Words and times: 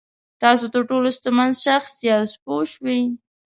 تاسو 0.41 0.65
تر 0.73 0.81
ټولو 0.89 1.07
شتمن 1.15 1.49
شخص 1.65 1.93
یاست 2.07 2.35
پوه 2.43 2.63
شوې!. 2.73 2.99